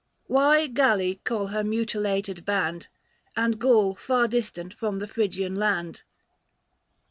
[0.25, 2.87] "Why Galli call her mutilated band,
[3.35, 6.01] And Gaul far distant from the Phrygian land